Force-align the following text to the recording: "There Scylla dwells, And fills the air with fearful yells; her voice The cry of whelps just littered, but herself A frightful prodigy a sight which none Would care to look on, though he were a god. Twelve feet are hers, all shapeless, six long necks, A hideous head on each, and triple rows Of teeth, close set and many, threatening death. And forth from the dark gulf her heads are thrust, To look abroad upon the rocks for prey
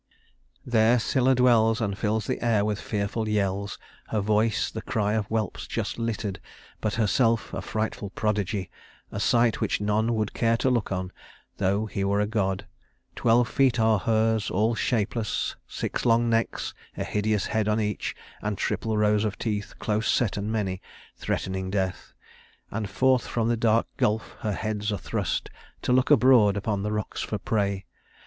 "There 0.65 0.97
Scylla 0.97 1.35
dwells, 1.35 1.79
And 1.79 1.95
fills 1.95 2.25
the 2.25 2.43
air 2.43 2.65
with 2.65 2.81
fearful 2.81 3.29
yells; 3.29 3.77
her 4.07 4.19
voice 4.19 4.71
The 4.71 4.81
cry 4.81 5.13
of 5.13 5.27
whelps 5.27 5.67
just 5.67 5.99
littered, 5.99 6.39
but 6.79 6.95
herself 6.95 7.53
A 7.53 7.61
frightful 7.61 8.09
prodigy 8.09 8.71
a 9.11 9.19
sight 9.19 9.61
which 9.61 9.79
none 9.79 10.15
Would 10.15 10.33
care 10.33 10.57
to 10.57 10.71
look 10.71 10.91
on, 10.91 11.11
though 11.57 11.85
he 11.85 12.03
were 12.03 12.19
a 12.19 12.25
god. 12.25 12.65
Twelve 13.15 13.47
feet 13.47 13.79
are 13.79 13.99
hers, 13.99 14.49
all 14.49 14.73
shapeless, 14.73 15.55
six 15.67 16.03
long 16.03 16.31
necks, 16.31 16.73
A 16.97 17.03
hideous 17.03 17.45
head 17.45 17.67
on 17.67 17.79
each, 17.79 18.15
and 18.41 18.57
triple 18.57 18.97
rows 18.97 19.23
Of 19.23 19.37
teeth, 19.37 19.75
close 19.77 20.11
set 20.11 20.35
and 20.35 20.51
many, 20.51 20.81
threatening 21.15 21.69
death. 21.69 22.13
And 22.71 22.89
forth 22.89 23.27
from 23.27 23.49
the 23.49 23.55
dark 23.55 23.85
gulf 23.97 24.35
her 24.39 24.53
heads 24.53 24.91
are 24.91 24.97
thrust, 24.97 25.51
To 25.83 25.93
look 25.93 26.09
abroad 26.09 26.57
upon 26.57 26.81
the 26.81 26.91
rocks 26.91 27.21
for 27.21 27.37
prey 27.37 27.85